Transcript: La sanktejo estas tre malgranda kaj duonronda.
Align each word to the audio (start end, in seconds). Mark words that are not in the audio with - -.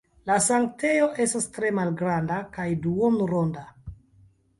La 0.27 0.35
sanktejo 0.43 1.09
estas 1.25 1.45
tre 1.57 1.69
malgranda 1.79 2.39
kaj 2.57 2.65
duonronda. 2.87 3.63